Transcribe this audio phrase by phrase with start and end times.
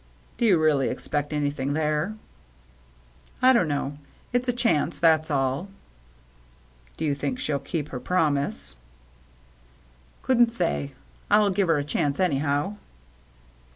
[0.39, 2.15] "Do you really expect anything there?""
[3.43, 3.99] I don't know.
[4.33, 5.67] It's a chance, that's all.""
[6.97, 8.77] Do you think she'll keep her promise?""
[10.23, 10.93] Couldn't say.
[11.29, 12.77] I'll give her a chance, any how."